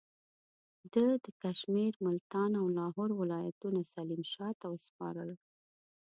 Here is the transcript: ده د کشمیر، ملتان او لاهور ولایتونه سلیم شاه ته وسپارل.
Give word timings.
ده 0.93 1.05
د 1.23 1.25
کشمیر، 1.41 1.93
ملتان 2.05 2.51
او 2.61 2.65
لاهور 2.77 3.09
ولایتونه 3.21 3.79
سلیم 3.93 4.21
شاه 4.33 4.53
ته 4.59 4.65
وسپارل. 4.69 5.31